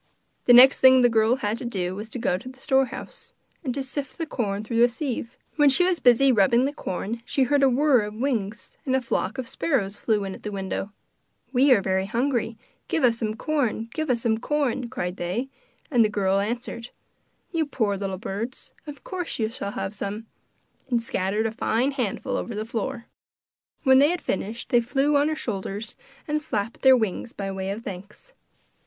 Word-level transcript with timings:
The 0.45 0.53
next 0.53 0.79
thing 0.79 1.01
the 1.03 1.09
girl 1.09 1.35
had 1.35 1.59
to 1.59 1.63
do 1.65 1.93
was 1.93 2.09
to 2.09 2.17
go 2.17 2.35
to 2.35 2.49
the 2.49 2.57
storehouse, 2.57 3.33
and 3.63 3.71
to 3.75 3.83
sift 3.83 4.17
the 4.17 4.25
corn 4.25 4.63
through 4.63 4.81
a 4.81 4.89
sieve. 4.89 5.37
While 5.57 5.69
she 5.69 5.83
was 5.85 5.99
busy 5.99 6.31
rubbing 6.31 6.65
the 6.65 6.73
corn 6.73 7.21
she 7.23 7.43
heard 7.43 7.61
a 7.61 7.69
whirr 7.69 8.01
of 8.05 8.15
wings, 8.15 8.75
and 8.83 8.95
a 8.95 9.01
flock 9.03 9.37
of 9.37 9.47
sparrows 9.47 9.97
flew 9.97 10.23
in 10.23 10.33
at 10.33 10.41
the 10.41 10.51
window. 10.51 10.91
'We 11.53 11.73
are 11.73 12.05
hungry; 12.05 12.57
give 12.87 13.03
us 13.03 13.19
some 13.19 13.35
corn! 13.35 13.91
give 13.93 14.09
us 14.09 14.23
some 14.23 14.39
corn!' 14.39 14.89
cried 14.89 15.17
they; 15.17 15.49
and 15.91 16.03
the 16.03 16.09
girl 16.09 16.39
answered: 16.39 16.89
'You 17.51 17.67
poor 17.67 17.95
little 17.95 18.17
birds, 18.17 18.73
of 18.87 19.03
course 19.03 19.37
you 19.37 19.49
shall 19.49 19.73
have 19.73 19.93
some!' 19.93 20.25
and 20.89 21.03
scattered 21.03 21.45
a 21.45 21.51
fine 21.51 21.91
handful 21.91 22.37
over 22.37 22.55
the 22.55 22.65
floor. 22.65 23.05
When 23.83 23.99
they 23.99 24.09
had 24.09 24.19
finished 24.21 24.69
they 24.69 24.81
flew 24.81 25.15
on 25.15 25.27
her 25.27 25.35
shoulders 25.35 25.95
and 26.27 26.43
flapped 26.43 26.81
their 26.81 26.97
wings 26.97 27.33
by 27.33 27.51
way 27.51 27.69
of 27.69 27.83
thanks. 27.83 28.33